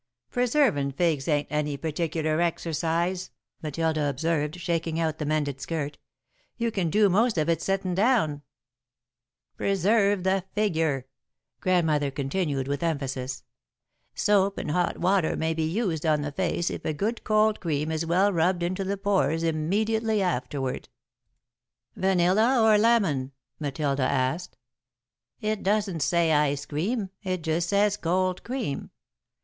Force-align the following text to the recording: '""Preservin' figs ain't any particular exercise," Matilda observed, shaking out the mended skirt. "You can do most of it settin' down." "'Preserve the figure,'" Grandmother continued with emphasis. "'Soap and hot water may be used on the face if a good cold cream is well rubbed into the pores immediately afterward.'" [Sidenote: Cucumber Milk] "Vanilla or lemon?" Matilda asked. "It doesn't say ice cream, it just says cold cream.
'""Preservin' 0.31 0.91
figs 0.93 1.27
ain't 1.27 1.45
any 1.51 1.77
particular 1.77 2.41
exercise," 2.41 3.29
Matilda 3.61 4.09
observed, 4.09 4.55
shaking 4.59 4.99
out 4.99 5.19
the 5.19 5.27
mended 5.27 5.61
skirt. 5.61 5.99
"You 6.57 6.71
can 6.71 6.89
do 6.89 7.07
most 7.07 7.37
of 7.37 7.47
it 7.49 7.61
settin' 7.61 7.93
down." 7.93 8.41
"'Preserve 9.57 10.23
the 10.23 10.43
figure,'" 10.55 11.05
Grandmother 11.59 12.09
continued 12.09 12.67
with 12.67 12.81
emphasis. 12.81 13.43
"'Soap 14.15 14.57
and 14.57 14.71
hot 14.71 14.97
water 14.97 15.35
may 15.35 15.53
be 15.53 15.65
used 15.69 16.03
on 16.03 16.23
the 16.23 16.31
face 16.31 16.71
if 16.71 16.83
a 16.83 16.93
good 16.93 17.23
cold 17.23 17.59
cream 17.59 17.91
is 17.91 18.03
well 18.03 18.33
rubbed 18.33 18.63
into 18.63 18.83
the 18.83 18.97
pores 18.97 19.43
immediately 19.43 20.19
afterward.'" 20.19 20.89
[Sidenote: 21.93 21.93
Cucumber 21.93 22.07
Milk] 22.07 22.17
"Vanilla 22.17 22.63
or 22.73 22.77
lemon?" 22.79 23.31
Matilda 23.59 24.01
asked. 24.01 24.57
"It 25.41 25.61
doesn't 25.61 25.99
say 26.01 26.33
ice 26.33 26.65
cream, 26.65 27.11
it 27.21 27.43
just 27.43 27.69
says 27.69 27.97
cold 27.97 28.43
cream. 28.43 28.89